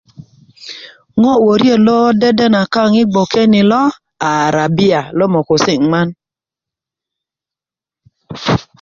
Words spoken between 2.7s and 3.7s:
kaŋ i bgwoke ni